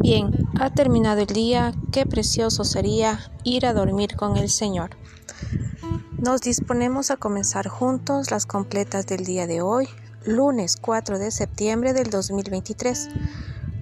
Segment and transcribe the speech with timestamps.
[0.00, 4.96] Bien, ha terminado el día, qué precioso sería ir a dormir con el Señor.
[6.18, 9.86] Nos disponemos a comenzar juntos las completas del día de hoy,
[10.24, 13.10] lunes 4 de septiembre del 2023,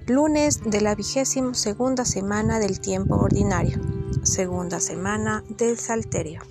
[0.07, 3.79] lunes de la vigésima segunda semana del tiempo ordinario,
[4.23, 6.41] segunda semana del Salterio.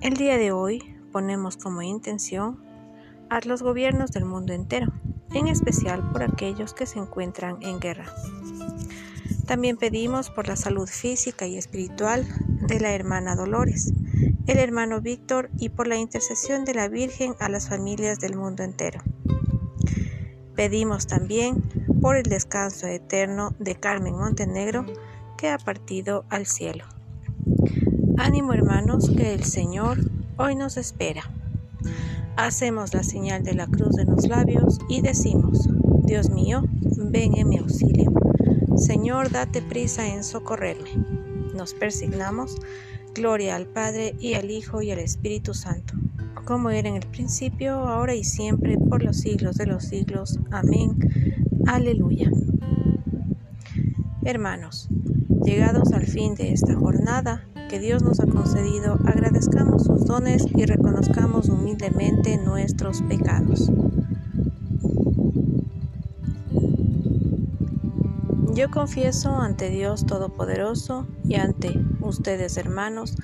[0.00, 2.62] El día de hoy ponemos como intención
[3.30, 4.92] a los gobiernos del mundo entero,
[5.32, 8.06] en especial por aquellos que se encuentran en guerra.
[9.46, 12.26] También pedimos por la salud física y espiritual
[12.66, 13.92] de la hermana Dolores
[14.48, 18.62] el hermano Víctor y por la intercesión de la Virgen a las familias del mundo
[18.62, 19.02] entero.
[20.56, 21.62] Pedimos también
[22.00, 24.86] por el descanso eterno de Carmen Montenegro
[25.36, 26.86] que ha partido al cielo.
[28.16, 29.98] Ánimo hermanos que el Señor
[30.38, 31.30] hoy nos espera.
[32.38, 35.68] Hacemos la señal de la cruz de los labios y decimos,
[36.04, 36.62] Dios mío,
[37.10, 38.12] ven en mi auxilio.
[38.76, 40.88] Señor, date prisa en socorrerme.
[41.56, 42.54] Nos persignamos
[43.12, 45.94] Gloria al Padre y al Hijo y al Espíritu Santo,
[46.44, 50.38] como era en el principio, ahora y siempre, por los siglos de los siglos.
[50.52, 50.96] Amén.
[51.66, 52.30] Aleluya.
[54.22, 54.88] Hermanos,
[55.42, 60.64] llegados al fin de esta jornada que Dios nos ha concedido, agradezcamos sus dones y
[60.64, 63.70] reconozcamos humildemente nuestros pecados.
[68.54, 73.16] Yo confieso ante Dios Todopoderoso y ante ustedes hermanos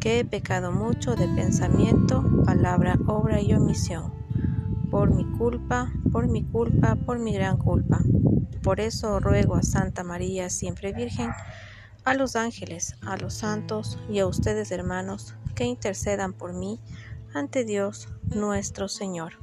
[0.00, 4.14] que he pecado mucho de pensamiento, palabra, obra y omisión.
[4.90, 8.00] Por mi culpa, por mi culpa, por mi gran culpa.
[8.62, 11.30] Por eso ruego a Santa María, siempre Virgen,
[12.08, 16.80] a los ángeles, a los santos y a ustedes hermanos que intercedan por mí
[17.34, 19.34] ante Dios nuestro Señor.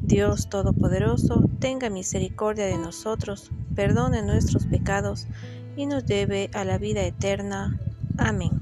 [0.00, 5.28] Dios Todopoderoso, tenga misericordia de nosotros, perdone nuestros pecados
[5.76, 7.78] y nos lleve a la vida eterna.
[8.16, 8.60] Amén.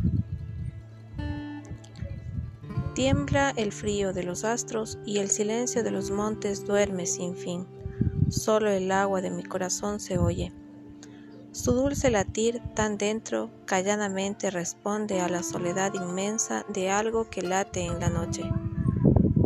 [2.95, 7.67] Tiembla el frío de los astros y el silencio de los montes duerme sin fin.
[8.29, 10.53] Solo el agua de mi corazón se oye.
[11.67, 17.85] Su dulce latir tan dentro calladamente responde a la soledad inmensa de algo que late
[17.85, 18.45] en la noche.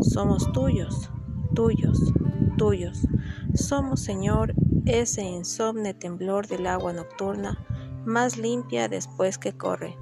[0.03, 1.09] Somos tuyos,
[1.55, 2.13] tuyos,
[2.59, 3.09] tuyos.
[3.55, 4.53] Somos, Señor,
[4.85, 7.59] ese insomne temblor del agua nocturna,
[8.05, 9.97] más limpia después que corre.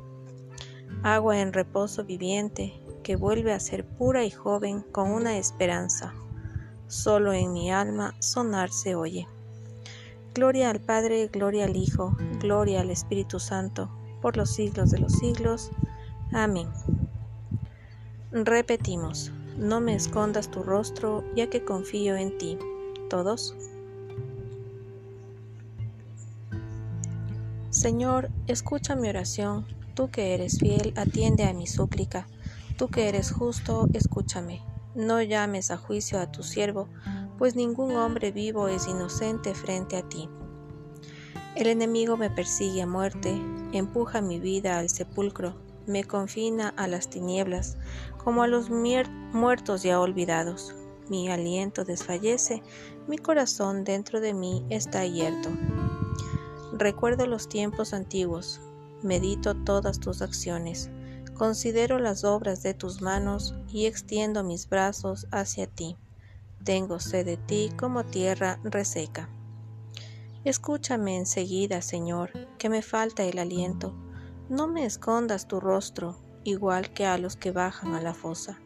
[1.04, 6.14] Agua en reposo viviente, que vuelve a ser pura y joven con una esperanza.
[6.88, 9.28] Solo en mi alma sonar se oye.
[10.38, 13.90] Gloria al Padre, gloria al Hijo, gloria al Espíritu Santo,
[14.22, 15.72] por los siglos de los siglos.
[16.32, 16.68] Amén.
[18.30, 22.56] Repetimos, no me escondas tu rostro, ya que confío en ti.
[23.10, 23.56] Todos.
[27.70, 32.28] Señor, escucha mi oración, tú que eres fiel, atiende a mi súplica,
[32.76, 34.62] tú que eres justo, escúchame.
[34.94, 36.88] No llames a juicio a tu siervo,
[37.38, 40.28] pues ningún hombre vivo es inocente frente a ti.
[41.54, 43.40] El enemigo me persigue a muerte,
[43.72, 45.54] empuja mi vida al sepulcro,
[45.86, 47.78] me confina a las tinieblas,
[48.22, 50.74] como a los muertos ya olvidados.
[51.08, 52.62] Mi aliento desfallece,
[53.06, 55.48] mi corazón dentro de mí está hierto.
[56.72, 58.60] Recuerdo los tiempos antiguos,
[59.02, 60.90] medito todas tus acciones,
[61.34, 65.96] considero las obras de tus manos y extiendo mis brazos hacia ti.
[66.68, 69.30] Tengo sed de ti como tierra reseca.
[70.44, 73.94] Escúchame enseguida, Señor, que me falta el aliento.
[74.50, 78.58] No me escondas tu rostro, igual que a los que bajan a la fosa.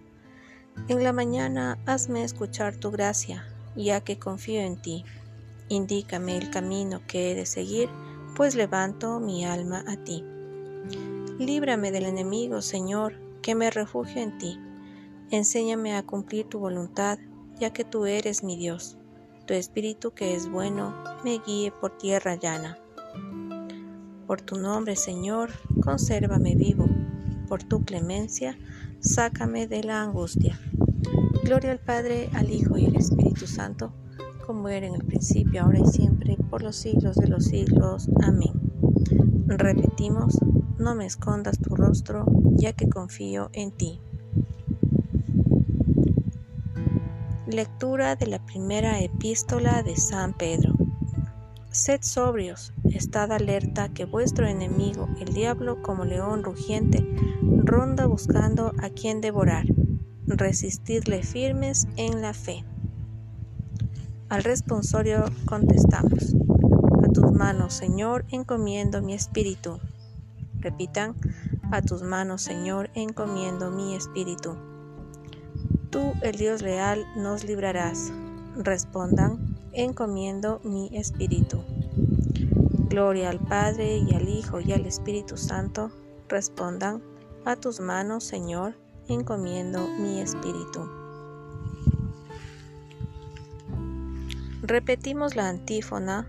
[0.88, 3.46] En la mañana hazme escuchar tu gracia,
[3.76, 5.04] ya que confío en ti.
[5.68, 7.88] Indícame el camino que he de seguir,
[8.34, 10.24] pues levanto mi alma a ti.
[11.38, 14.58] Líbrame del enemigo, Señor, que me refugio en ti.
[15.30, 17.20] Enséñame a cumplir tu voluntad,
[17.62, 18.98] ya que tú eres mi Dios.
[19.46, 20.92] Tu espíritu que es bueno,
[21.22, 22.76] me guíe por tierra llana.
[24.26, 25.50] Por tu nombre, Señor,
[25.80, 26.88] consérvame vivo.
[27.46, 28.58] Por tu clemencia,
[28.98, 30.58] sácame de la angustia.
[31.44, 33.92] Gloria al Padre, al Hijo y al Espíritu Santo
[34.44, 38.08] como era en el principio, ahora y siempre, por los siglos de los siglos.
[38.24, 38.50] Amén.
[39.46, 40.36] Repetimos,
[40.78, 42.26] no me escondas tu rostro,
[42.56, 44.00] ya que confío en ti.
[47.52, 50.72] Lectura de la primera epístola de San Pedro.
[51.70, 57.06] Sed sobrios, estad alerta que vuestro enemigo, el diablo, como león rugiente,
[57.42, 59.66] ronda buscando a quien devorar.
[60.26, 62.64] Resistidle firmes en la fe.
[64.30, 66.34] Al responsorio contestamos,
[67.04, 69.78] A tus manos, Señor, encomiendo mi espíritu.
[70.58, 71.16] Repitan,
[71.70, 74.71] a tus manos, Señor, encomiendo mi espíritu.
[75.92, 78.10] Tú, el Dios real, nos librarás.
[78.56, 81.62] Respondan, encomiendo mi espíritu.
[82.88, 85.90] Gloria al Padre y al Hijo y al Espíritu Santo.
[86.30, 87.02] Respondan,
[87.44, 88.74] a tus manos, Señor,
[89.06, 90.88] encomiendo mi espíritu.
[94.62, 96.26] Repetimos la antífona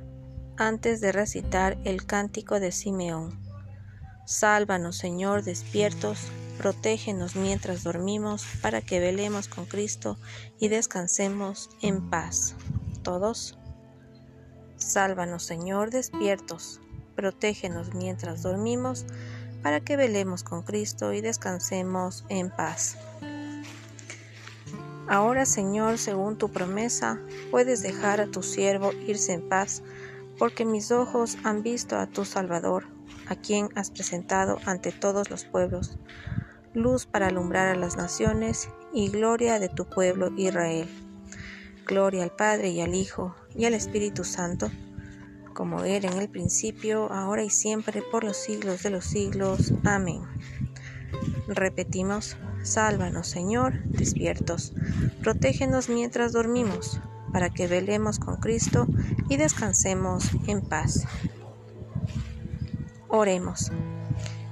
[0.58, 3.40] antes de recitar el cántico de Simeón.
[4.26, 6.28] Sálvanos, Señor, despiertos,
[6.58, 10.18] protégenos mientras dormimos, para que velemos con Cristo
[10.60, 12.56] y descansemos en paz.
[13.02, 13.58] Todos.
[14.78, 16.82] Sálvanos, Señor, despiertos,
[17.16, 19.06] protégenos mientras dormimos,
[19.62, 22.98] para que velemos con Cristo y descansemos en paz.
[25.08, 27.20] Ahora, Señor, según tu promesa,
[27.52, 29.84] puedes dejar a tu siervo irse en paz,
[30.38, 32.86] porque mis ojos han visto a tu Salvador,
[33.28, 35.98] a quien has presentado ante todos los pueblos,
[36.74, 40.88] luz para alumbrar a las naciones y gloria de tu pueblo Israel.
[41.86, 44.72] Gloria al Padre y al Hijo y al Espíritu Santo
[45.54, 49.74] como era en el principio, ahora y siempre, por los siglos de los siglos.
[49.84, 50.22] Amén.
[51.48, 54.74] Repetimos, sálvanos Señor, despiertos,
[55.22, 57.00] protégenos mientras dormimos,
[57.32, 58.88] para que velemos con Cristo
[59.30, 61.06] y descansemos en paz.
[63.08, 63.72] Oremos.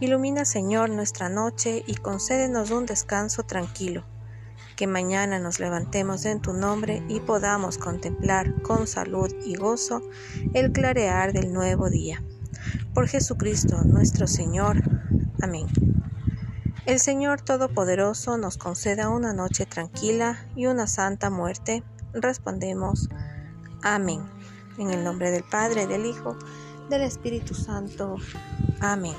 [0.01, 4.03] Ilumina Señor nuestra noche y concédenos un descanso tranquilo
[4.75, 10.01] que mañana nos levantemos en tu nombre y podamos contemplar con salud y gozo
[10.55, 12.23] el clarear del nuevo día.
[12.95, 14.81] Por Jesucristo nuestro Señor.
[15.39, 15.67] Amén.
[16.87, 21.83] El Señor Todopoderoso nos conceda una noche tranquila y una santa muerte.
[22.13, 23.07] Respondemos,
[23.83, 24.23] Amén.
[24.79, 26.35] En el nombre del Padre, del Hijo,
[26.89, 28.15] del Espíritu Santo.
[28.79, 29.13] Amén.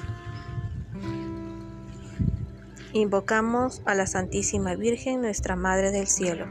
[2.95, 6.47] Invocamos a la Santísima Virgen, nuestra Madre del Cielo.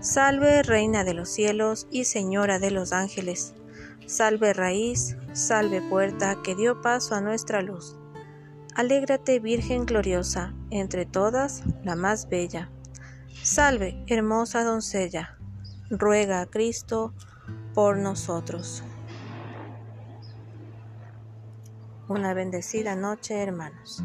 [0.00, 3.54] Salve, Reina de los cielos y Señora de los ángeles.
[4.04, 7.96] Salve raíz, salve puerta que dio paso a nuestra luz.
[8.74, 12.68] Alégrate, Virgen gloriosa, entre todas la más bella.
[13.44, 15.38] Salve, hermosa doncella,
[15.88, 17.14] ruega a Cristo
[17.74, 18.82] por nosotros.
[22.08, 24.02] Una bendecida noche, hermanos.